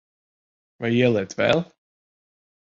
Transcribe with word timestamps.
Vai 0.85 0.91
ieliet 1.01 1.37
vēl? 1.43 1.63